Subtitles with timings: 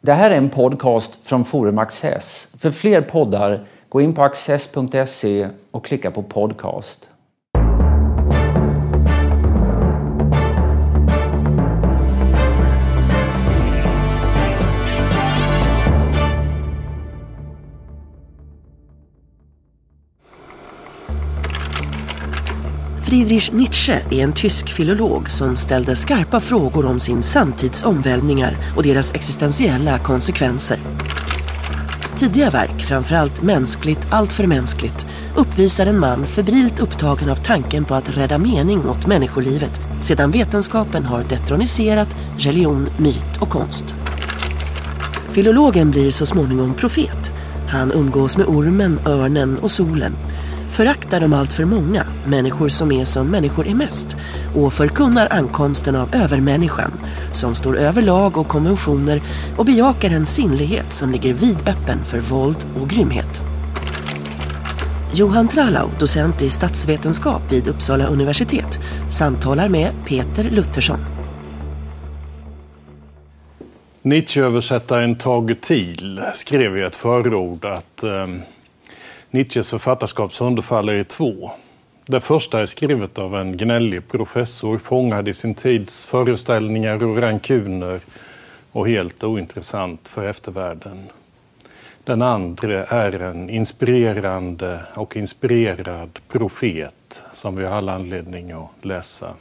[0.00, 2.48] Det här är en podcast från Forum Access.
[2.58, 7.10] För fler poddar, gå in på access.se och klicka på podcast.
[23.10, 28.82] Friedrich Nietzsche är en tysk filolog som ställde skarpa frågor om sin samtids omvälvningar och
[28.82, 30.78] deras existentiella konsekvenser.
[32.16, 35.06] Tidiga verk, framförallt Mänskligt, allt för mänskligt,
[35.36, 41.04] uppvisar en man febrilt upptagen av tanken på att rädda mening åt människolivet sedan vetenskapen
[41.04, 43.94] har detroniserat religion, myt och konst.
[45.30, 47.32] Filologen blir så småningom profet.
[47.68, 50.16] Han umgås med ormen, örnen och solen
[50.70, 54.16] föraktar de allt för många, människor som är som människor är mest
[54.56, 56.92] och förkunnar ankomsten av övermänniskan
[57.32, 59.22] som står över lag och konventioner
[59.56, 63.42] och bejakar en sinnlighet som ligger vidöppen för våld och grymhet.
[65.14, 68.78] Johan Tralau, docent i statsvetenskap vid Uppsala universitet,
[69.10, 70.98] samtalar med Peter Luthersson.
[74.02, 78.26] Nietzsche-översättaren Tage Thiel skrev i ett förord att eh,
[79.32, 81.50] Nietzsches författarskap sönderfaller i två.
[82.06, 88.00] Det första är skrivet av en gnällig professor fångad i sin tids föreställningar och rankuner
[88.72, 91.08] och helt ointressant för eftervärlden.
[92.04, 99.34] Den andra är en inspirerande och inspirerad profet som vi har all anledning att läsa.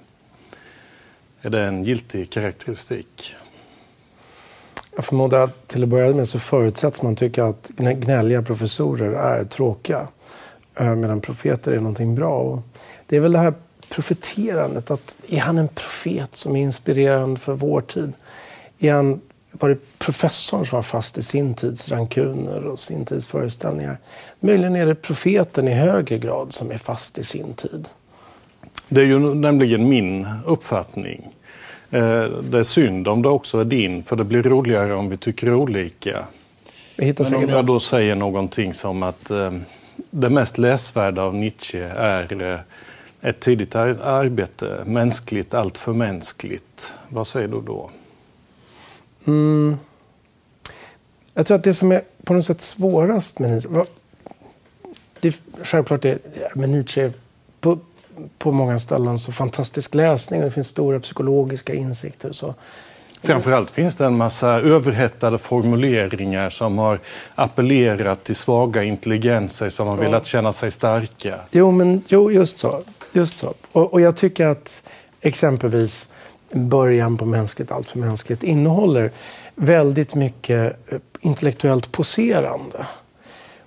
[1.41, 3.35] Är det en giltig karaktäristik?
[5.00, 9.45] Jag förmodar att till att börja med så förutsätts man tycka att gnälliga professorer är
[9.45, 10.08] tråkiga.
[10.75, 12.39] Eh, medan profeter är någonting bra.
[12.39, 12.59] Och
[13.08, 13.53] det är väl det här
[13.89, 14.91] profeterandet.
[14.91, 18.14] Att är han en profet som är inspirerande för vår tid?
[18.80, 23.25] Är han, var det professorn som var fast i sin tids rankuner och sin tids
[23.25, 23.97] föreställningar?
[24.39, 27.89] Möjligen är det profeten i högre grad som är fast i sin tid.
[28.90, 31.29] Det är ju nämligen min uppfattning.
[31.91, 35.17] Eh, det är synd om det också är din, för det blir roligare om vi
[35.17, 36.25] tycker olika.
[36.97, 39.51] Men om jag då säger någonting som att eh,
[40.11, 42.59] det mest läsvärda av Nietzsche är eh,
[43.22, 46.94] ett tidigt arbete, mänskligt, allt för mänskligt.
[47.09, 47.89] Vad säger du då?
[49.25, 49.78] Mm.
[51.33, 53.85] Jag tror att det som är på något sätt svårast med Nietzsche...
[55.19, 56.19] Det, självklart är
[56.55, 57.11] med Nietzsche
[57.59, 57.79] på,
[58.38, 60.41] på många ställen så fantastisk läsning.
[60.41, 62.31] Det finns stora psykologiska insikter.
[62.31, 62.56] Så.
[63.22, 67.00] Framförallt finns det en massa överhettade formuleringar som har
[67.35, 70.02] appellerat till svaga intelligenser som har ja.
[70.02, 71.40] velat känna sig starka.
[71.52, 72.81] Jo, men jo, just så.
[73.12, 73.53] Just så.
[73.72, 74.84] Och, och jag tycker att
[75.22, 76.09] exempelvis
[76.52, 79.12] början på mänskligt, allt för mänskligt innehåller
[79.56, 82.85] väldigt mycket eh, intellektuellt poserande.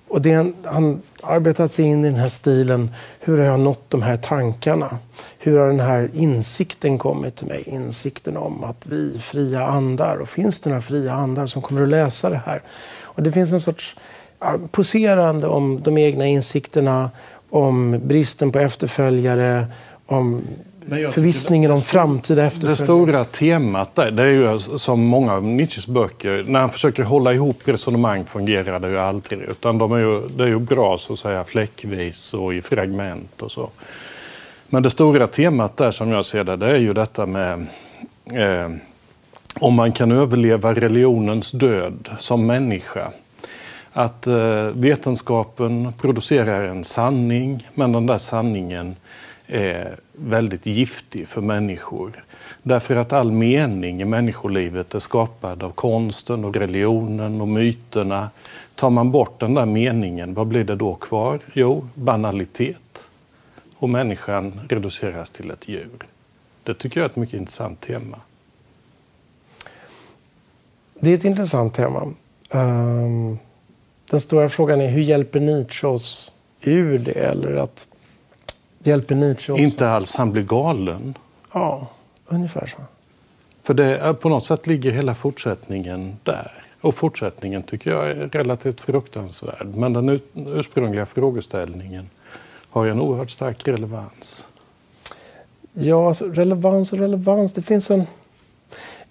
[0.08, 2.90] Och det, han arbetat sig in i den här stilen.
[3.20, 4.98] Hur har jag nått de här tankarna?
[5.38, 7.62] Hur har den här insikten kommit till mig?
[7.66, 10.16] Insikten om att vi fria andar.
[10.16, 12.62] Och finns det några fria andar som kommer att läsa det här?
[13.02, 13.96] Och det finns en sorts
[14.70, 17.10] poserande om de egna insikterna,
[17.50, 19.66] om bristen på efterföljare,
[20.06, 20.42] om
[20.88, 22.76] förvissningen om framtida efterföljare.
[22.76, 27.02] Det stora temat där, det är ju som många av Nietzsches böcker, när han försöker
[27.02, 29.40] hålla ihop resonemang fungerar det ju aldrig.
[29.40, 33.42] Utan de är ju, det är ju bra så att säga fläckvis och i fragment
[33.42, 33.70] och så.
[34.68, 37.66] Men det stora temat där som jag ser det, det är ju detta med
[38.32, 38.68] eh,
[39.60, 43.12] om man kan överleva religionens död som människa.
[43.92, 48.96] Att eh, vetenskapen producerar en sanning, men den där sanningen
[49.52, 52.24] är väldigt giftig för människor.
[52.62, 58.30] Därför att all mening i människolivet är skapad av konsten och religionen och myterna.
[58.74, 61.40] Tar man bort den där meningen, vad blir det då kvar?
[61.52, 63.08] Jo, banalitet.
[63.76, 66.06] Och människan reduceras till ett djur.
[66.62, 68.20] Det tycker jag är ett mycket intressant tema.
[71.00, 72.12] Det är ett intressant tema.
[72.50, 73.38] Ehm,
[74.10, 77.12] den stora frågan är hur hjälper Nietzsche oss ur det?
[77.12, 77.88] Eller att
[78.82, 79.62] Hjälper Nietzsche också?
[79.62, 81.14] Inte alls, han blir galen.
[81.52, 81.88] Ja,
[82.26, 82.82] ungefär så.
[83.62, 86.64] För det, på något sätt ligger hela fortsättningen där.
[86.80, 89.66] Och fortsättningen tycker jag är relativt fruktansvärd.
[89.66, 92.10] Men den ursprungliga frågeställningen
[92.70, 94.46] har en oerhört stark relevans.
[95.72, 97.52] Ja, alltså, relevans och relevans.
[97.52, 98.06] Det finns en...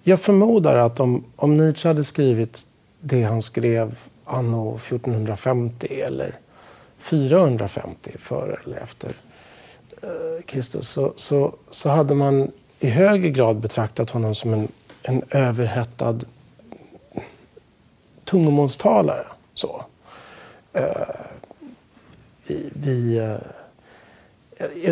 [0.02, 2.66] Jag förmodar att om, om Nietzsche hade skrivit
[3.00, 6.34] det han skrev anno 1450 eller
[6.98, 9.12] 450 före eller efter
[10.02, 12.50] Eh, Kristus så, så, så hade man
[12.80, 14.68] i högre grad betraktat honom som en,
[15.02, 16.18] en överhettad
[18.24, 19.26] tungomålstalare.
[19.54, 19.84] Så.
[20.72, 20.90] Eh,
[22.46, 23.36] vi, vi eh,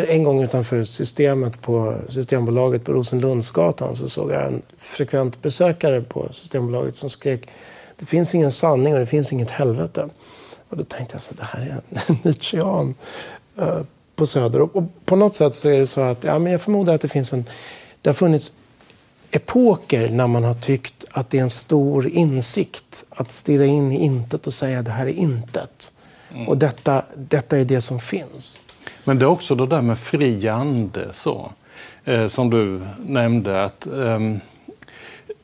[0.07, 6.33] en gång utanför systemet på Systembolaget på Rosenlundsgatan så såg jag en frekvent besökare på
[6.33, 7.49] Systembolaget som skrek
[8.01, 10.09] det finns ingen sanning och det finns inget helvete.
[10.69, 12.95] Och då tänkte jag så det här är en Nietzschean
[13.59, 13.81] uh,
[14.21, 14.61] på Söder.
[14.61, 17.01] Och, och, på något sätt så är det så att ja, men jag förmodar att
[17.01, 17.45] det finns en...
[18.01, 18.53] Det har funnits
[19.31, 23.99] epoker när man har tyckt att det är en stor insikt att stirra in i
[23.99, 25.93] intet och säga det här är intet.
[26.31, 26.47] Mm.
[26.47, 28.61] Och detta, detta är det som finns.
[29.03, 31.51] Men det är också det där med fri ande, så,
[32.05, 33.63] eh, som du nämnde.
[33.63, 34.19] att eh,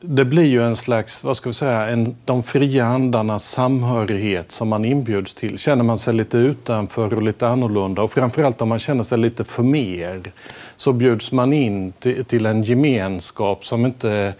[0.00, 4.68] det blir ju en slags, vad ska vi säga, en, de fria andarnas samhörighet som
[4.68, 5.58] man inbjuds till.
[5.58, 9.44] Känner man sig lite utanför och lite annorlunda och framförallt om man känner sig lite
[9.44, 10.32] för mer
[10.76, 14.34] så bjuds man in till, till en gemenskap som inte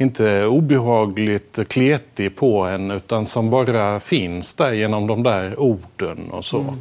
[0.00, 6.30] inte är obehagligt kletig på en utan som bara finns där genom de där orden
[6.30, 6.60] och så.
[6.60, 6.74] Mm.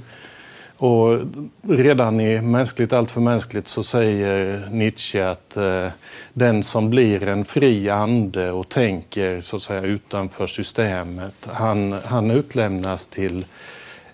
[0.80, 1.20] Och
[1.62, 5.88] redan i Mänskligt allt för mänskligt så säger Nietzsche att eh,
[6.34, 12.32] den som blir en fri ande och tänker så att säga utanför systemet, han, han
[12.32, 13.46] utlämnas till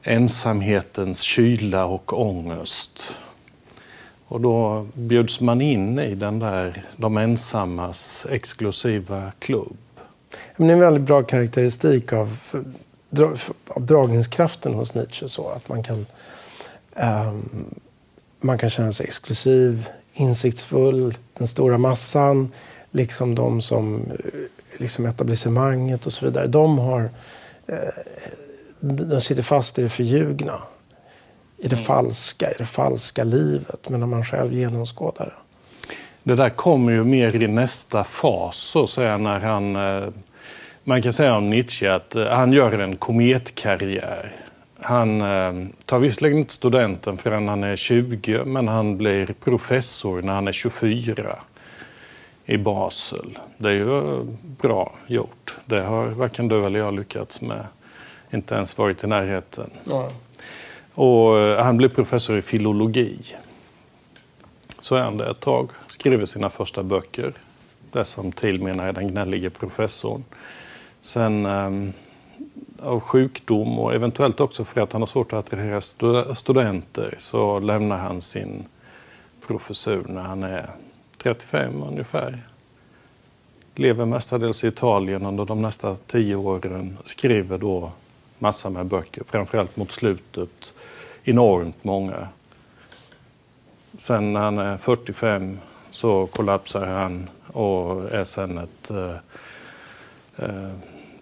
[0.04, 3.18] ensamhetens kyla och ångest.
[4.28, 9.78] Och då bjuds man in i den där de ensammas exklusiva klubb.
[10.58, 12.38] Men det är en väldigt bra karaktäristik av,
[13.68, 15.30] av dragningskraften hos Nietzsche.
[15.30, 16.06] Så att man kan
[18.42, 22.52] man kan känna sig exklusiv, insiktsfull, den stora massan,
[22.92, 26.48] liksom de som eh, liksom etablissemanget och så vidare.
[26.48, 27.10] De, har,
[27.68, 27.78] eh,
[28.80, 30.54] de sitter fast i det förljugna,
[31.58, 31.86] i det mm.
[31.86, 35.34] falska, i det falska livet, medan man själv genomskådar det.
[36.24, 39.76] Det där kommer ju mer i nästa fas, så att säga, när han...
[39.76, 40.10] Eh,
[40.88, 44.45] man kan säga om Nietzsche att han gör en kometkarriär.
[44.86, 45.54] Han eh,
[45.86, 50.52] tar visserligen inte studenten förrän han är 20 men han blir professor när han är
[50.52, 51.40] 24
[52.46, 53.40] i Basel.
[53.58, 55.56] Det är ju bra gjort.
[55.66, 57.68] Det har varken du eller jag lyckats med.
[58.32, 59.70] Inte ens varit i närheten.
[59.84, 60.10] Ja.
[60.94, 63.36] Och eh, han blir professor i filologi.
[64.80, 65.70] Så är han det ett tag.
[65.88, 67.34] Skriver sina första böcker.
[67.92, 70.24] Det som tillmenar är den gnällige professorn.
[71.02, 71.92] Sen eh,
[72.86, 75.82] av sjukdom och eventuellt också för att han har svårt att attrahera
[76.36, 78.66] studenter så lämnar han sin
[79.48, 80.70] professur när han är
[81.18, 82.40] 35 ungefär.
[83.76, 86.98] Lever mestadels i Italien under de nästa tio åren.
[87.06, 87.92] Skriver då
[88.40, 90.74] massor med böcker, framförallt mot slutet
[91.24, 92.28] enormt många.
[93.98, 95.60] Sen när han är 45
[95.90, 99.16] så kollapsar han och är sen ett eh,
[100.38, 100.72] eh,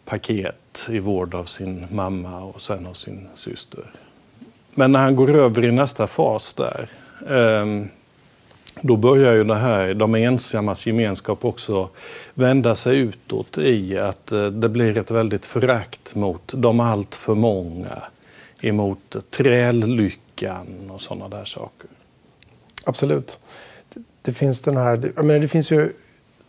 [0.06, 3.92] paket i vård av sin mamma och sen av sin syster.
[4.74, 6.90] Men när han går över i nästa fas där,
[7.30, 7.88] ehm,
[8.82, 11.90] då börjar ju det här, de ensammas gemenskap också
[12.34, 17.36] vända sig utåt i att eh, det blir ett väldigt förakt mot de allt för
[17.36, 18.04] många,
[18.62, 21.90] emot trällyckan och sådana där saker.
[22.86, 23.40] Absolut.
[24.22, 25.94] Det finns den här, jag menar, det finns ju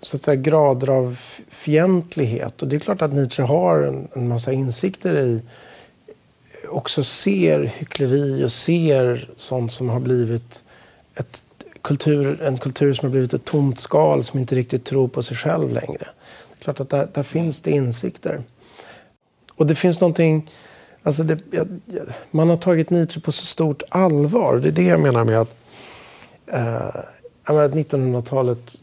[0.07, 1.19] så att säga, grader av
[1.49, 2.63] fientlighet.
[2.63, 5.41] Och det är klart att Nietzsche har en, en massa insikter i
[6.69, 10.65] också ser hyckleri och ser sånt som har blivit
[11.15, 11.45] ett
[11.83, 15.37] kultur, en kultur som har blivit ett tomt skal som inte riktigt tror på sig
[15.37, 16.09] själv längre.
[16.49, 18.43] Det är klart att där, där finns det insikter.
[19.55, 20.51] Och det finns någonting...
[21.03, 21.39] Alltså det,
[22.31, 24.57] man har tagit Nietzsche på så stort allvar.
[24.57, 25.57] Det är det jag menar med att
[26.47, 27.03] eh,
[27.45, 28.77] 1900-talet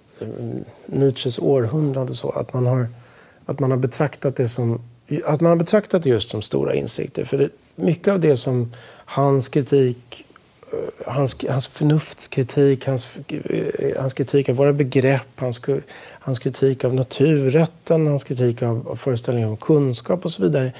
[0.86, 2.88] Nietzsches århundrade så att man har,
[3.46, 4.82] att man har betraktat det som
[5.26, 7.26] att man har betraktat det just som stora insikter.
[7.26, 8.74] För det, mycket av det som
[9.06, 10.26] hans kritik,
[10.74, 15.62] eh, hans, hans förnuftskritik, hans, eh, hans kritik av våra begrepp, hans,
[16.10, 20.74] hans kritik av naturrätten, hans kritik av, av föreställningen om kunskap och så vidare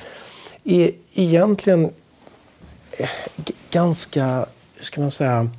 [0.64, 1.90] är egentligen
[2.92, 3.10] eh,
[3.72, 4.46] ganska,
[4.76, 5.50] hur ska man säga,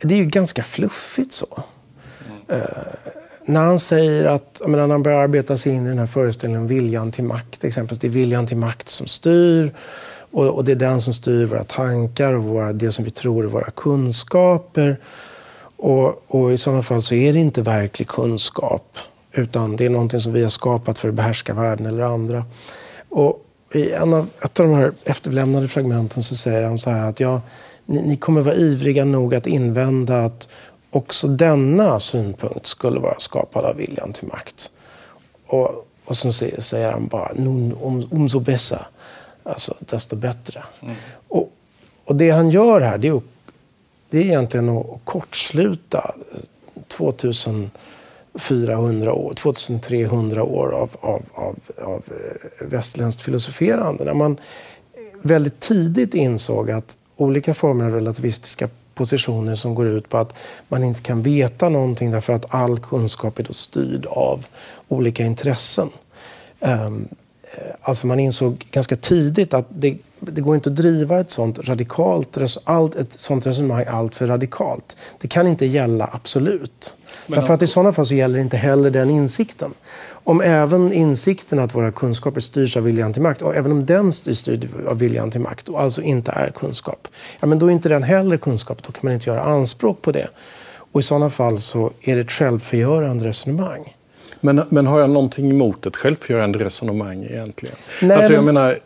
[0.00, 1.62] det är ju ganska fluffigt så.
[2.50, 2.60] Eh,
[3.44, 6.62] när han säger att, menar, när han börjar arbeta sig in i den här föreställningen
[6.62, 9.72] om viljan till makt, exempelvis det är viljan till makt som styr
[10.30, 13.44] och, och det är den som styr våra tankar och våra, det som vi tror
[13.44, 15.00] är våra kunskaper.
[15.76, 18.98] Och, och i sådana fall så är det inte verklig kunskap
[19.32, 22.44] utan det är någonting som vi har skapat för att behärska världen eller andra.
[23.08, 27.08] Och i en av, ett av de här efterlämnade fragmenten så säger han så här
[27.08, 27.40] att ja,
[27.86, 30.48] ni, ni kommer vara ivriga nog att invända att
[30.90, 34.70] också denna synpunkt skulle vara skapad av viljan till makt.
[35.46, 37.32] Och, Och så säger, säger han bara
[37.80, 38.86] om, umso bättre.
[39.42, 40.62] Alltså desto bättre.
[40.82, 40.94] Mm.
[41.28, 41.52] Och,
[42.04, 43.20] och det han gör här det är,
[44.10, 46.14] det är egentligen att kortsluta
[46.88, 54.04] 2400 år, 2300 år av, av, av, av eh, västerländskt filosoferande.
[54.04, 54.36] När man
[55.22, 58.68] väldigt tidigt insåg att olika former av relativistiska
[59.00, 60.34] positioner som går ut på att
[60.68, 64.46] man inte kan veta någonting därför att all kunskap är då styrd av
[64.88, 65.88] olika intressen.
[66.60, 67.08] Ehm,
[67.42, 71.58] eh, alltså man insåg ganska tidigt att det, det går inte att driva ett sånt,
[71.58, 74.96] radikalt, allt, ett sånt resonemang allt för radikalt.
[75.18, 76.96] Det kan inte gälla absolut.
[77.26, 79.74] Men Därför att i sådana fall så gäller inte heller den insikten.
[80.24, 84.12] Om även insikten att våra kunskaper styrs av viljan till makt och även om den
[84.12, 87.08] styrs styrd av viljan till makt och alltså inte är kunskap.
[87.40, 88.82] Ja, men då är inte den heller kunskap.
[88.82, 90.28] Då kan man inte göra anspråk på det.
[90.92, 93.96] Och i sådana fall så är det ett självförgörande resonemang.
[94.40, 97.76] Men, men har jag någonting emot ett självförgörande resonemang egentligen?
[98.02, 98.54] Nej, alltså jag men...
[98.54, 98.78] menar,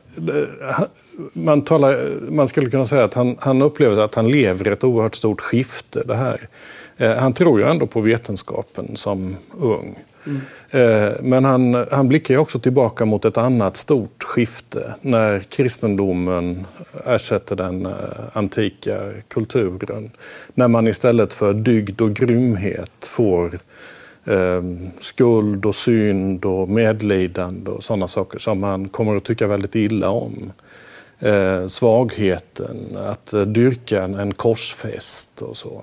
[1.32, 5.14] man, talar, man skulle kunna säga att han, han upplever att han lever ett oerhört
[5.14, 6.02] stort skifte.
[6.06, 6.48] Det här.
[6.96, 9.98] Eh, han tror ju ändå på vetenskapen som ung.
[10.26, 10.40] Mm.
[11.20, 16.66] Men han, han blickar också tillbaka mot ett annat stort skifte när kristendomen
[17.06, 17.92] ersätter den eh,
[18.32, 20.10] antika kulturen.
[20.54, 23.58] När man istället för dygd och grymhet får
[24.24, 24.62] eh,
[25.00, 30.10] skuld och synd och medlidande och sådana saker som han kommer att tycka väldigt illa
[30.10, 30.52] om.
[31.18, 35.82] Eh, svagheten, att dyrka en, korsfäst och så.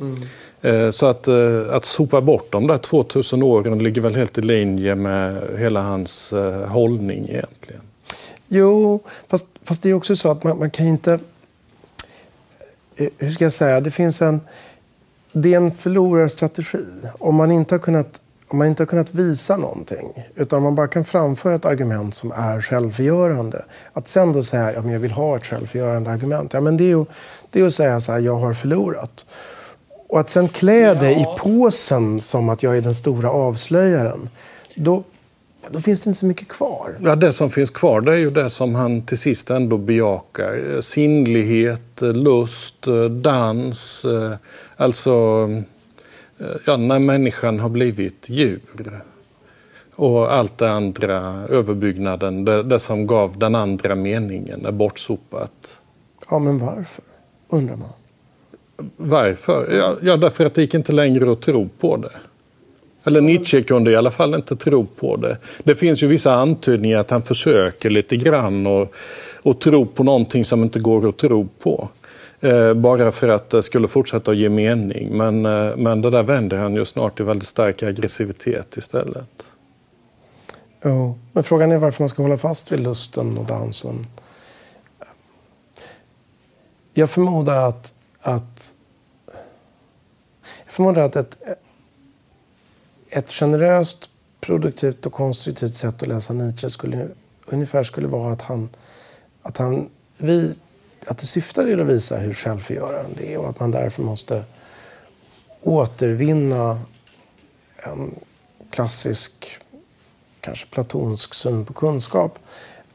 [0.00, 0.18] Mm.
[0.62, 4.42] Eh, så att, eh, att sopa bort de där 2000 åren ligger väl helt i
[4.42, 7.80] linje med hela hans eh, hållning egentligen.
[8.48, 11.18] Jo, fast, fast det är också så att man, man kan inte...
[13.18, 13.80] Hur ska jag säga?
[13.80, 14.40] Det finns en...
[15.32, 16.84] Det är en förlorarstrategi.
[17.18, 18.21] Om man inte har kunnat
[18.52, 22.32] om man inte har kunnat visa någonting, utan man bara kan framföra ett argument som
[22.32, 23.64] är självförgörande.
[23.92, 26.84] Att sen då säga att ja, jag vill ha ett självförgörande argument, ja, men det,
[26.84, 27.04] är ju,
[27.50, 29.26] det är att säga så här, jag har förlorat.
[30.08, 34.28] Och att sen klä det i påsen som att jag är den stora avslöjaren.
[34.74, 35.02] Då,
[35.70, 36.96] då finns det inte så mycket kvar.
[37.00, 40.80] Ja, det som finns kvar det är ju det som han till sist ändå bejakar.
[40.80, 42.86] Sinnlighet, lust,
[43.22, 44.06] dans.
[44.76, 45.48] Alltså
[46.66, 48.60] ja, när människan har blivit djur.
[49.94, 51.18] Och allt det andra,
[51.48, 55.80] överbyggnaden, det, det som gav den andra meningen är bortsopat.
[56.30, 57.04] Ja, men varför?
[57.48, 57.88] Undrar man.
[58.96, 59.76] Varför?
[59.76, 62.12] Ja, ja, därför att det gick inte längre att tro på det.
[63.04, 65.36] Eller Nietzsche kunde i alla fall inte tro på det.
[65.64, 68.94] Det finns ju vissa antydningar att han försöker lite grann och,
[69.42, 71.88] och tro på någonting som inte går att tro på.
[72.42, 75.16] Eh, bara för att det skulle fortsätta att ge mening.
[75.16, 79.44] Men, eh, men det där vänder han ju snart till väldigt stark aggressivitet istället.
[80.80, 84.06] Ja, men frågan är varför man ska hålla fast vid lusten och dansen.
[86.94, 88.74] Jag förmodar att att
[90.64, 91.38] jag förmodar att ett,
[93.08, 97.08] ett generöst, produktivt och konstruktivt sätt att läsa Nietzsche skulle
[97.46, 98.68] ungefär skulle vara att han,
[99.42, 100.54] att han vi,
[101.06, 104.44] att det syftar till att visa hur självförgörande det är och att man därför måste
[105.60, 106.80] återvinna
[107.76, 108.14] en
[108.70, 109.58] klassisk,
[110.40, 112.38] kanske platonsk syn på kunskap.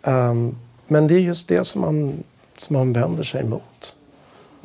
[0.02, 2.24] Um, men det är just det som man,
[2.58, 3.96] som man vänder sig mot.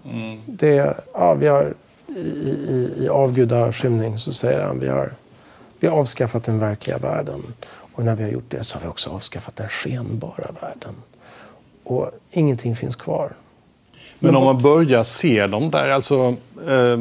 [0.05, 0.41] Mm.
[0.47, 1.75] Det, ja, vi har,
[2.09, 5.15] I i, i avgudaskymning så säger han vi har,
[5.81, 7.43] vi har avskaffat den verkliga världen.
[7.95, 10.95] Och när vi har gjort det så har vi också avskaffat den skenbara världen.
[11.85, 13.33] Och ingenting finns kvar.
[14.19, 16.37] Men om man börjar se dem där, alltså
[16.69, 16.99] eh,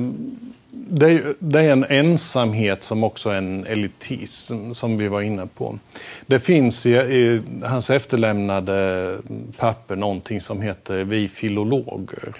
[0.71, 5.47] det, är, det är en ensamhet som också är en elitism, som vi var inne
[5.47, 5.79] på.
[6.25, 9.17] Det finns i, i hans efterlämnade
[9.57, 12.33] papper någonting som heter Vi filologer.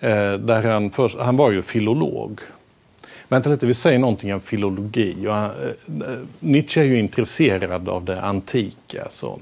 [0.00, 2.40] Eh, där han, först, han var ju filolog.
[3.28, 5.26] Vänta lite, vi säger någonting om filologi.
[5.26, 9.06] Och han, eh, Nietzsche är ju intresserad av det antika.
[9.10, 9.38] Så.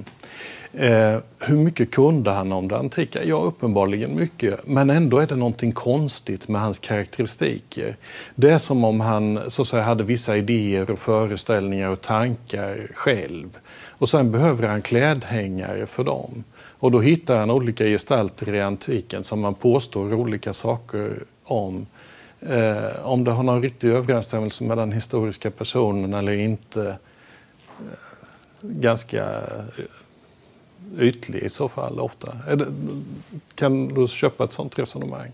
[0.76, 3.24] Eh, hur mycket kunde han om det antika?
[3.24, 4.66] Ja, uppenbarligen mycket.
[4.66, 7.96] Men ändå är det någonting konstigt med hans karaktäristiker.
[8.34, 12.90] Det är som om han så att säga, hade vissa idéer och föreställningar och tankar
[12.94, 13.58] själv.
[13.88, 16.44] Och sen behöver han klädhängare för dem.
[16.54, 21.86] Och då hittar han olika gestalter i antiken som man påstår olika saker om.
[22.40, 26.88] Eh, om det har någon riktig överensstämmelse med den historiska personen eller inte.
[26.88, 27.96] Eh,
[28.60, 29.84] ganska eh,
[30.98, 32.36] ytlig i så fall ofta.
[32.56, 32.66] Det,
[33.54, 35.32] kan du köpa ett sånt resonemang?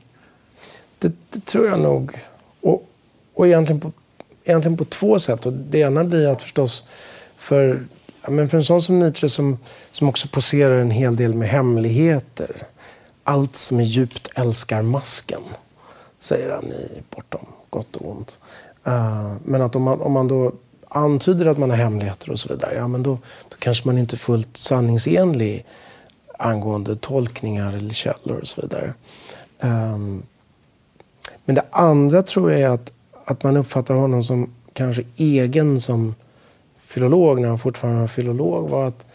[0.99, 2.19] Det, det tror jag nog.
[2.61, 2.89] Och,
[3.35, 3.93] och egentligen, på,
[4.45, 5.47] egentligen på två sätt.
[5.47, 6.85] Och det ena blir att förstås
[7.37, 7.85] för
[8.29, 9.59] men för en sån som Nietzsche som,
[9.93, 12.67] som också poserar en hel del med hemligheter.
[13.25, 15.41] Allt som är djupt älskar masken,
[16.19, 18.39] säger han i Bortom gott och ont.
[18.87, 20.53] Uh, men att om man, om man då
[20.89, 23.19] antyder att man har hemligheter och så vidare, ja men då
[23.61, 25.65] kanske man inte är fullt sanningsenlig
[26.39, 28.95] angående tolkningar eller källor och så vidare.
[29.61, 30.23] Um,
[31.45, 32.93] men det andra tror jag är att,
[33.25, 36.15] att man uppfattar honom som kanske egen som
[36.81, 39.07] filolog när han fortfarande var filolog var att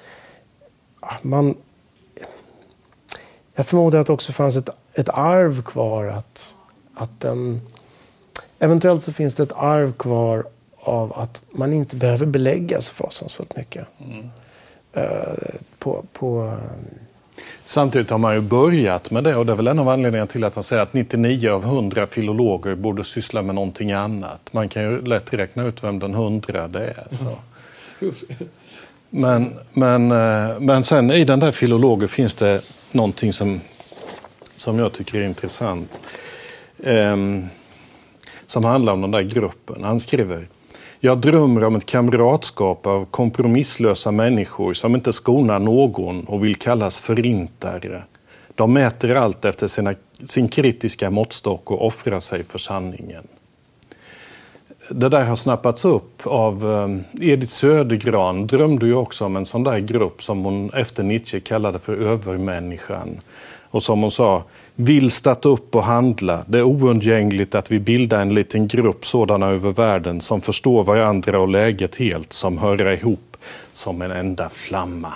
[0.99, 1.55] ah, man...
[3.55, 6.05] Jag förmodar att det också fanns ett, ett arv kvar.
[6.05, 6.55] Att,
[6.93, 7.61] att den,
[8.59, 10.45] eventuellt så finns det ett arv kvar
[10.85, 13.87] av att man inte behöver belägga så fasansfullt mycket.
[13.99, 14.29] Mm.
[14.97, 16.57] Uh, på, på
[17.65, 20.43] Samtidigt har man ju börjat med det och det är väl en av anledningarna till
[20.43, 24.53] att han säger att 99 av 100 filologer borde syssla med någonting annat.
[24.53, 27.07] Man kan ju lätt räkna ut vem den hundrade är.
[27.17, 27.37] Så.
[29.09, 32.61] Men, men, eh, men sen i den där filologen finns det
[32.91, 33.61] någonting som,
[34.55, 35.99] som jag tycker är intressant.
[36.77, 37.49] Um,
[38.45, 39.83] som handlar om den där gruppen.
[39.83, 40.47] Han skriver
[41.05, 46.99] jag drömmer om ett kamratskap av kompromisslösa människor som inte skonar någon och vill kallas
[46.99, 48.03] förintare.
[48.55, 49.93] De mäter allt efter sina,
[50.25, 53.27] sin kritiska måttstock och offrar sig för sanningen.
[54.89, 59.63] Det där har snappats upp av eh, Edith Södergran drömde ju också om en sån
[59.63, 63.19] där grupp som hon efter Nietzsche kallade för övermänniskan.
[63.69, 64.43] Och som hon sa,
[64.75, 66.45] vill starta upp och handla.
[66.47, 71.39] Det är oundgängligt att vi bildar en liten grupp sådana över världen som förstår varandra
[71.39, 73.37] och läget helt, som hör ihop
[73.73, 75.13] som en enda flamma.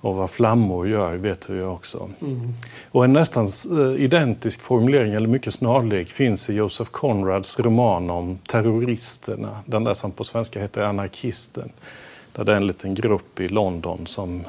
[0.00, 2.10] Och vad flammor gör vet vi också.
[2.20, 2.54] Mm.
[2.90, 8.38] Och en nästan eh, identisk formulering, eller mycket snarlik, finns i Joseph Conrads roman om
[8.46, 9.58] terroristerna.
[9.66, 11.72] Den där som på svenska heter Anarkisten.
[12.32, 14.44] Där det är en liten grupp i London som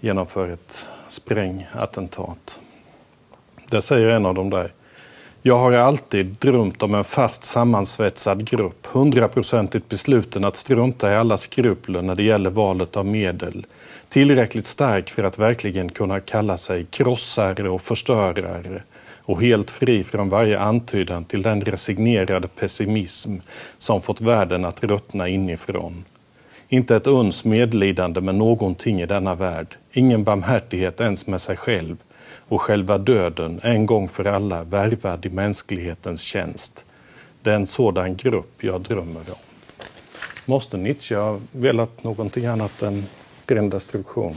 [0.00, 2.60] genomför ett sprängattentat.
[3.70, 4.72] Där säger en av dem där.
[5.42, 11.36] Jag har alltid drömt om en fast sammansvetsad grupp, hundraprocentigt besluten att strunta i alla
[11.36, 13.66] skrupler när det gäller valet av medel.
[14.08, 18.82] Tillräckligt stark för att verkligen kunna kalla sig krossare och förstörare
[19.26, 23.34] och helt fri från varje antydan till den resignerade pessimism
[23.78, 26.04] som fått världen att ruttna inifrån.
[26.68, 31.96] Inte ett uns medlidande med någonting i denna värld, ingen barmhärtighet ens med sig själv,
[32.48, 36.84] och själva döden en gång för alla värvad i mänsklighetens tjänst.
[37.42, 39.38] Det är en sådan grupp jag drömmer om.
[40.44, 43.06] Måste Nietzsche ha velat någonting annat än
[43.46, 44.34] ren destruktion?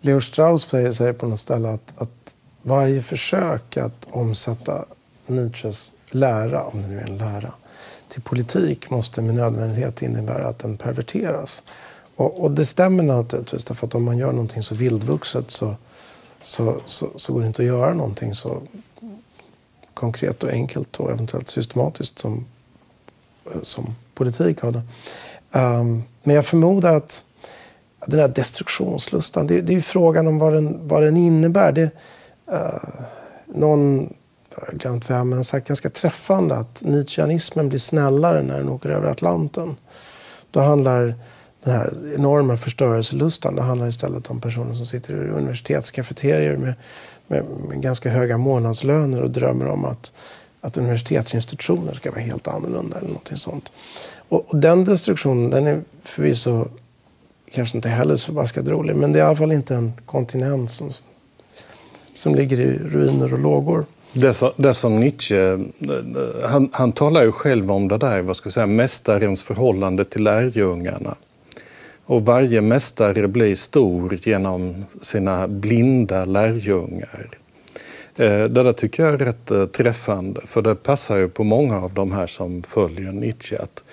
[0.00, 4.84] Leo Strauss säger på något ställe att, att varje försök att omsätta
[5.26, 7.52] Nietzsches lära, om det nu är en lära,
[8.08, 11.62] till politik måste med nödvändighet innebära att den perverteras.
[12.16, 15.76] Och, och det stämmer naturligtvis, därför att om man gör någonting så vildvuxet så
[16.42, 18.62] så, så, så går det inte att göra någonting så
[19.94, 22.44] konkret och enkelt och eventuellt systematiskt som,
[23.62, 24.82] som politik har det.
[25.58, 27.24] Um, men jag förmodar att
[28.06, 31.72] den här destruktionslustan, det, det är frågan om vad den, vad den innebär.
[31.72, 31.90] Det,
[32.52, 33.00] uh,
[33.46, 34.14] någon,
[34.50, 38.88] jag har glömt vem, men sagt ganska träffande att Nietzscheanismen blir snällare när den åker
[38.88, 39.76] över Atlanten.
[40.50, 41.14] Då handlar
[41.66, 43.56] den här enorma förstörelselustan.
[43.56, 46.74] Det handlar istället om personer som sitter i universitetskafeterier med,
[47.26, 50.12] med, med, ganska höga månadslöner och drömmer om att,
[50.60, 53.72] att universitetsinstitutioner ska vara helt annorlunda eller någonting sånt.
[54.28, 56.68] Och, och den destruktionen, den är förvisso
[57.52, 60.70] kanske inte heller så förbaskat rolig, men det är i alla fall inte en kontinent
[60.70, 60.90] som,
[62.14, 63.84] som ligger i ruiner och lågor.
[64.12, 65.58] Det, som, det som Nietzsche,
[66.44, 70.22] han, han talar ju själv om det där, vad ska jag säga, mästarens förhållande till
[70.22, 71.16] lärjungarna.
[72.06, 77.28] Och varje mästare blir stor genom sina blinda lärjungar.
[78.16, 81.80] Eh, det där tycker jag är rätt eh, träffande, för det passar ju på många
[81.80, 83.56] av de här som följer Nietzsche.
[83.58, 83.84] Att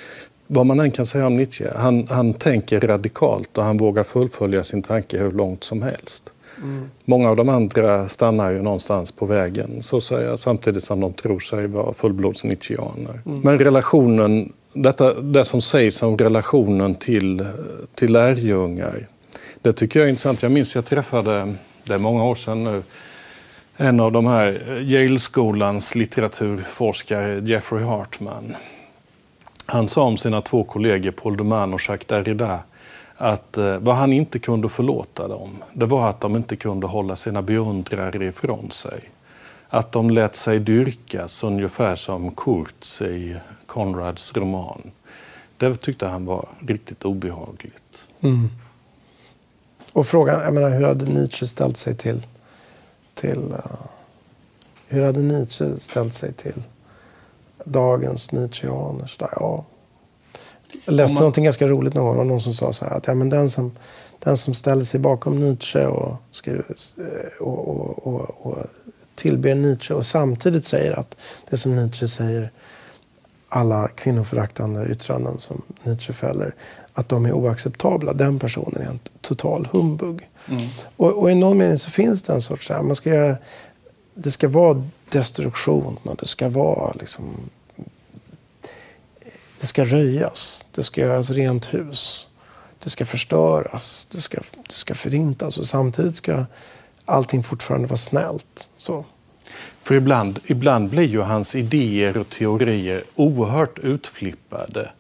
[0.48, 4.64] vad man än kan säga om Nietzsche, han, han tänker radikalt och han vågar fullfölja
[4.64, 6.30] sin tanke hur långt som helst.
[6.58, 6.90] Mm.
[7.06, 11.40] Många av de andra stannar ju någonstans på vägen, så säga, samtidigt som de tror
[11.40, 13.22] sig vara fullblods Nietzscheaner.
[13.26, 13.40] Mm.
[13.44, 17.46] Men relationen detta, det som sägs om relationen till,
[17.96, 19.08] till lärjungar,
[19.62, 20.44] det tycker jag är intressant.
[20.44, 22.84] Jag minns jag träffade, det är många år sedan nu,
[23.78, 28.56] en av de här Yale-skolans litteraturforskare, Jeffrey Hartman.
[29.66, 32.60] Han sa om sina två kollegor Paul Duman och Jacques Derrida
[33.16, 37.16] att eh, vad han inte kunde förlåta dem, det var att de inte kunde hålla
[37.16, 39.00] sina beundrare ifrån sig.
[39.70, 43.36] Att de lät sig dyrkas ungefär som Kurtz i
[43.74, 44.92] Conrads roman.
[45.58, 48.04] Det tyckte han var riktigt obehagligt.
[48.22, 48.50] Mm.
[49.94, 52.28] Och frågan, jag menar, hur hade Nietzsche ställt sig till,
[53.14, 53.60] till uh,
[54.88, 56.64] hur hade Nietzsche ställt sig till
[57.66, 59.12] dagens Nietzscheaner?
[59.20, 59.66] Ja.
[60.86, 61.22] Jag läste man...
[61.22, 62.28] någonting ganska roligt någon gång.
[62.28, 63.72] Någon som sa så här att ja, men den, som,
[64.20, 66.66] den som ställer sig bakom Nietzsche och, skriver,
[67.40, 68.58] och, och, och, och
[69.16, 71.18] tillber Nietzsche och samtidigt säger att
[71.50, 72.52] det som Nietzsche säger
[73.56, 76.56] alla kvinnoföraktande yttranden som Nietzsche fäller,
[76.94, 78.14] att de är oacceptabla.
[78.14, 80.30] Den personen är en total humbug.
[80.48, 80.68] Mm.
[80.98, 83.36] Och, och, i någon mening så finns det en sorts, man ska
[84.14, 87.50] det ska vara destruktion och det ska vara liksom,
[89.60, 92.30] det ska röjas, det ska göras rent hus,
[92.84, 94.38] det ska förstöras, det ska,
[94.68, 96.46] det ska förintas och samtidigt ska
[97.06, 98.68] allting fortfarande vara snällt.
[98.78, 99.06] Så.
[99.84, 104.92] För ibland, ibland blir ju hans idéer och teorier oerhört utflippade.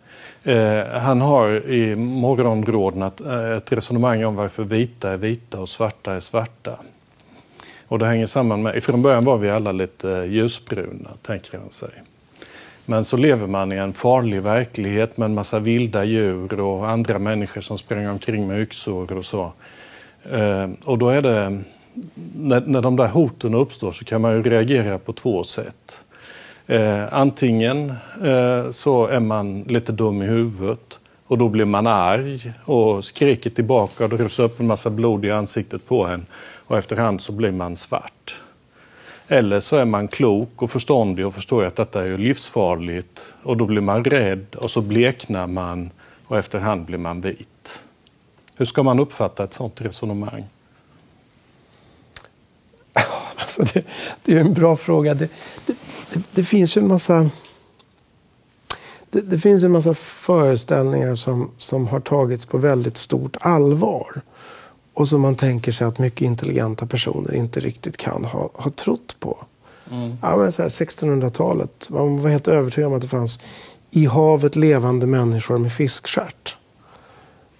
[0.43, 5.69] Eh, han har i morgonråden ett, eh, ett resonemang om varför vita är vita och
[5.69, 6.77] svarta är svarta.
[7.87, 11.89] Och det hänger samman med, från början var vi alla lite ljusbruna, tänker han sig.
[12.85, 17.19] Men så lever man i en farlig verklighet med en massa vilda djur och andra
[17.19, 19.53] människor som springer omkring med yxor och så.
[20.31, 21.61] Eh, och då är det
[22.35, 26.03] när, när de där hoten uppstår så kan man ju reagera på två sätt.
[26.67, 27.89] Eh, antingen
[28.23, 33.49] eh, så är man lite dum i huvudet och då blir man arg och skriker
[33.49, 36.25] tillbaka och det rusar upp en massa blod i ansiktet på en
[36.67, 38.35] och efterhand så blir man svart.
[39.27, 43.65] Eller så är man klok och förståndig och förstår att detta är livsfarligt och då
[43.65, 45.89] blir man rädd och så bleknar man
[46.25, 47.81] och efterhand blir man vit.
[48.55, 50.43] Hur ska man uppfatta ett sådant resonemang?
[53.35, 53.83] Alltså det,
[54.23, 55.13] det är en bra fråga.
[55.13, 55.29] Det,
[55.65, 55.75] det,
[56.31, 57.29] det finns ju en massa...
[59.09, 64.21] Det, finns en massa föreställningar som, som har tagits på väldigt stort allvar.
[64.93, 69.15] Och som man tänker sig att mycket intelligenta personer inte riktigt kan ha, ha trott
[69.19, 69.37] på.
[69.91, 70.17] Mm.
[70.21, 73.39] Ja, men 1600-talet, man var helt övertygad om att det fanns
[73.91, 76.57] i havet levande människor med fiskstjärt.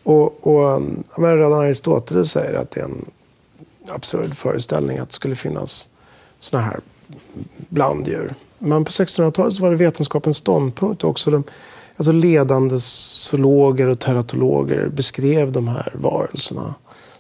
[0.04, 0.82] Och, och
[1.18, 3.06] men redan Aristoteles säger att det är en
[3.90, 5.90] absurd föreställning att det skulle finnas
[6.40, 6.80] såna här
[7.70, 8.36] blanddjur.
[8.60, 11.04] Men på 1600-talet var det vetenskapens ståndpunkt.
[11.04, 11.44] Också de,
[11.98, 16.76] alltså ledande zoologer och teratologer beskrev de här varelserna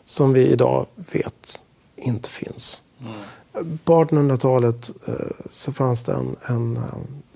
[0.05, 1.63] som vi idag vet
[1.95, 2.81] inte finns.
[3.01, 3.77] Mm.
[3.83, 5.13] På 1800-talet eh,
[5.51, 6.83] så fanns det en, en eh,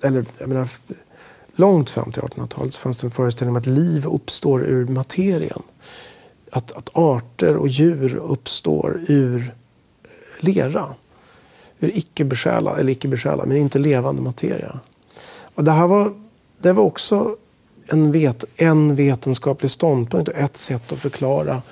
[0.02, 0.68] eller jag menar,
[1.54, 5.62] långt fram till 1800-talet så fanns det en föreställning om att liv uppstår ur materien
[6.52, 9.54] att, att arter och djur uppstår ur
[10.04, 10.84] eh, lera.
[11.80, 14.80] Ur icke-besjälad, eller icke-besjälad, men inte levande materia.
[15.54, 16.12] Och det här var,
[16.58, 17.36] det var också
[17.86, 21.62] en, vet, en vetenskaplig ståndpunkt och ett sätt att förklara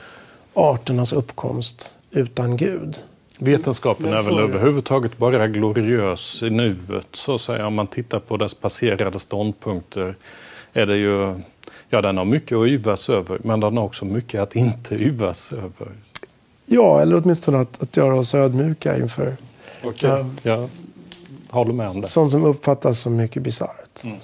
[0.55, 3.03] arternas uppkomst utan Gud.
[3.41, 7.67] Vetenskapen är väl överhuvudtaget bara gloriös i nuet, så att säga.
[7.67, 10.15] Om man tittar på dess passerade ståndpunkter
[10.73, 11.41] är det ju
[11.89, 15.53] Ja, den har mycket att yvas över, men den har också mycket att inte yvas
[15.53, 15.93] över.
[16.67, 19.37] Ja, eller åtminstone att, att göra oss ödmjuka inför
[19.83, 20.11] okay.
[20.11, 20.69] ja, jag
[21.49, 22.09] håller med om det.
[22.09, 24.05] Sånt som uppfattas som mycket bisarrt.
[24.05, 24.19] Mm.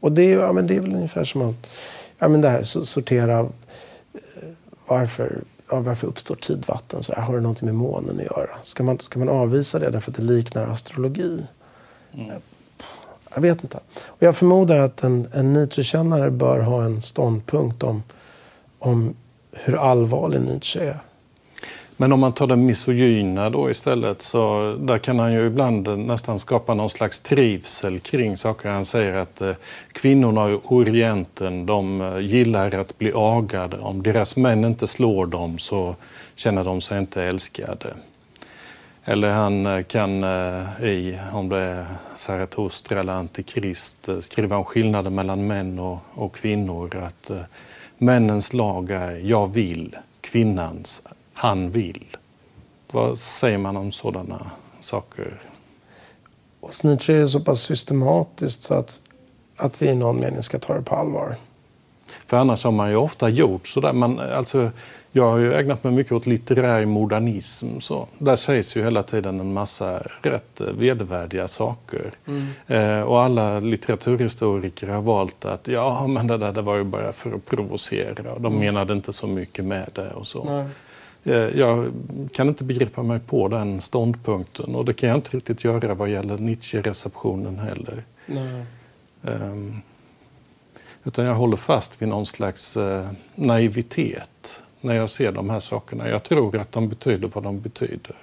[0.00, 1.66] Och det är, ja, men det är väl ungefär som att
[2.18, 3.48] ja, men det här, sortera eh,
[4.86, 7.02] varför, ja, varför uppstår tidvatten?
[7.02, 8.50] Så här, har det någonting med månen att göra?
[8.62, 11.42] Ska man, ska man avvisa det därför att det liknar astrologi?
[12.14, 12.40] Mm.
[13.34, 13.78] Jag vet inte.
[14.06, 18.02] Och jag förmodar att en, en Nietzsche-kännare bör ha en ståndpunkt om,
[18.78, 19.14] om
[19.52, 20.98] hur allvarlig Nietzsche är.
[22.00, 26.38] Men om man tar den misogyna då istället så där kan han ju ibland nästan
[26.38, 28.68] skapa någon slags trivsel kring saker.
[28.68, 29.52] Han säger att eh,
[29.92, 33.78] kvinnorna i Orienten de eh, gillar att bli agade.
[33.78, 35.96] Om deras män inte slår dem så
[36.34, 37.94] känner de sig inte älskade.
[39.10, 44.64] Eller han eh, kan eh, i, om det är Zarathustra eller Antikrist, eh, skriva om
[44.64, 46.96] skillnaden mellan män och, och kvinnor.
[46.96, 47.30] Att
[47.98, 51.02] männens lag är jag vill, kvinnans
[51.34, 52.04] han vill.
[52.92, 55.40] Vad säger man om sådana saker?
[56.60, 58.98] Hos Nietzsche är det så pass systematiskt så att,
[59.56, 61.34] att vi i någon mening ska ta det på allvar.
[62.26, 63.92] För annars har man ju ofta gjort sådär.
[63.92, 64.70] Man, alltså,
[65.12, 67.80] jag har ju ägnat mig mycket åt litterär modernism.
[67.80, 72.10] Så där sägs ju hela tiden en massa rätt vedervärdiga saker.
[72.26, 72.46] Mm.
[72.66, 77.12] Eh, och alla litteraturhistoriker har valt att ja, men det där det var ju bara
[77.12, 78.22] för att provocera.
[78.22, 78.58] De mm.
[78.58, 80.64] menade inte så mycket med det och så.
[81.24, 81.92] Eh, jag
[82.32, 86.08] kan inte begripa mig på den ståndpunkten och det kan jag inte riktigt göra vad
[86.08, 88.02] gäller Nietzsche-receptionen heller.
[89.22, 89.82] Um,
[91.04, 96.08] Utan jag håller fast vid någon slags eh, naivitet när jag ser de här sakerna.
[96.08, 98.16] Jag tror att de betyder vad de betyder.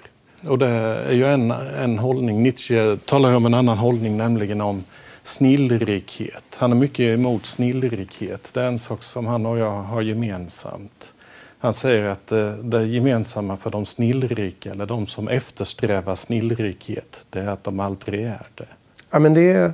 [0.48, 2.44] Och det är ju en, en hållning.
[2.44, 4.84] Nietzsche talar om en annan hållning, nämligen om
[5.24, 6.44] snillrikhet.
[6.56, 8.50] Han är mycket emot snillrikhet.
[8.54, 11.14] Det är en sak som han och jag har gemensamt.
[11.60, 17.40] Han säger att eh, det gemensamma för de snillrika, eller de som eftersträvar snillrikhet, det
[17.40, 18.68] är att de aldrig är det.
[19.12, 19.74] Ja, men det är,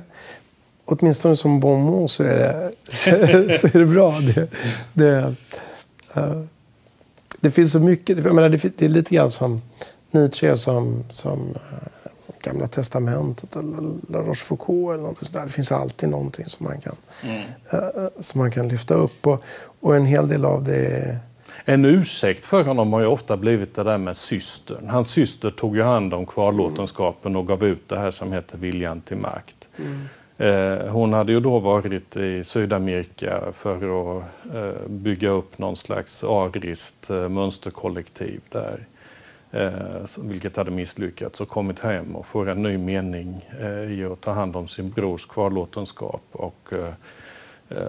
[0.84, 2.72] åtminstone som bonmot så är det,
[3.58, 4.20] så är det bra.
[4.20, 4.48] Det,
[4.92, 5.34] det,
[6.16, 6.44] uh,
[7.44, 8.24] det finns så mycket.
[8.24, 9.62] Jag menar, det, är lite grann som
[10.10, 12.10] Nietzsche som, som uh,
[12.42, 15.44] Gamla Testamentet eller La Rochefoucauld eller något sådär.
[15.44, 17.42] Det finns alltid någonting som man kan, mm.
[17.74, 19.26] uh, som man kan lyfta upp.
[19.26, 19.42] Och,
[19.80, 21.20] och en hel del av det är
[21.64, 24.88] en ursäkt för honom har ju ofta blivit det där med systern.
[24.88, 29.00] Hans syster tog ju hand om kvarlåtenskapen och gav ut det här som heter Viljan
[29.00, 29.68] till makt.
[29.78, 30.08] Mm.
[30.38, 36.24] Eh, hon hade ju då varit i Sydamerika för att eh, bygga upp någon slags
[36.24, 38.86] ariskt eh, mönsterkollektiv där.
[40.22, 43.48] Vilket hade misslyckats och kommit hem och får en ny mening
[43.88, 46.72] i att ta hand om sin brors kvarlåtenskap och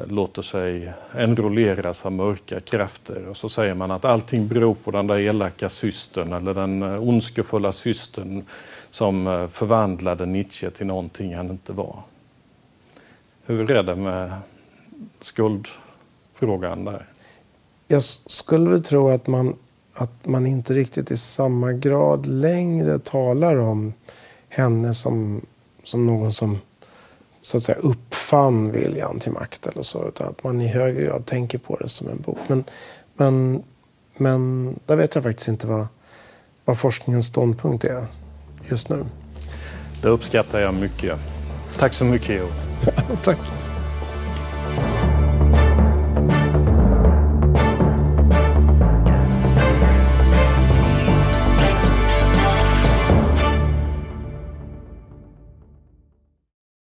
[0.08, 3.28] låter sig enrolleras av mörka krafter.
[3.28, 7.72] Och så säger man att allting beror på den där elaka systern eller den ondskefulla
[7.72, 8.44] systern
[8.90, 12.04] som förvandlade Nietzsche till någonting han inte var.
[13.48, 14.32] Hur är det med
[15.22, 17.10] skuldfrågan där?
[17.88, 19.56] Jag skulle väl tro att man,
[19.94, 23.94] att man inte riktigt i samma grad längre talar om
[24.50, 25.46] henne som,
[25.84, 26.58] som någon som
[27.42, 30.08] så att säga uppfann viljan till makt eller så.
[30.08, 32.40] Utan att man i högre grad tänker på det som en bok.
[32.48, 32.64] Men,
[33.16, 33.64] men,
[34.18, 35.88] men där vet jag faktiskt inte vad,
[36.66, 38.06] vad forskningens ståndpunkt är
[38.70, 39.06] just nu.
[40.02, 41.20] Det uppskattar jag mycket.
[41.80, 42.65] Tack så mycket, Jo.
[43.22, 43.65] Tack.